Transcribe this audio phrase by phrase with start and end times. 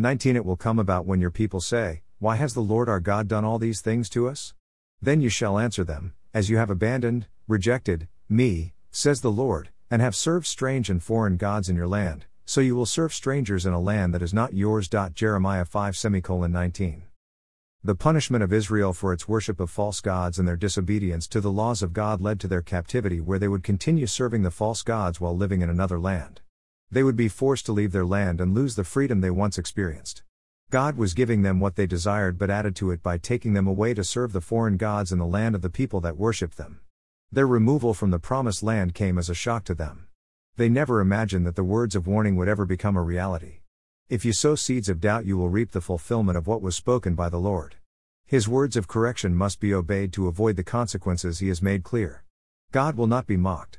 [0.00, 3.28] 19 It will come about when your people say, Why has the Lord our God
[3.28, 4.54] done all these things to us?
[5.02, 10.00] Then you shall answer them, As you have abandoned, rejected, me, says the Lord, and
[10.00, 13.74] have served strange and foreign gods in your land, so you will serve strangers in
[13.74, 14.88] a land that is not yours.
[14.88, 17.02] Jeremiah 5 19.
[17.82, 21.52] The punishment of Israel for its worship of false gods and their disobedience to the
[21.52, 25.20] laws of God led to their captivity, where they would continue serving the false gods
[25.20, 26.40] while living in another land.
[26.90, 30.22] They would be forced to leave their land and lose the freedom they once experienced.
[30.70, 33.94] God was giving them what they desired but added to it by taking them away
[33.94, 36.80] to serve the foreign gods in the land of the people that worshipped them.
[37.32, 40.08] Their removal from the promised land came as a shock to them.
[40.56, 43.60] They never imagined that the words of warning would ever become a reality.
[44.08, 47.14] If you sow seeds of doubt, you will reap the fulfillment of what was spoken
[47.14, 47.76] by the Lord.
[48.26, 52.24] His words of correction must be obeyed to avoid the consequences he has made clear.
[52.72, 53.78] God will not be mocked.